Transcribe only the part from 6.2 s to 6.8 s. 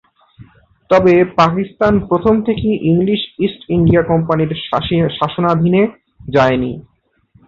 যায়নি।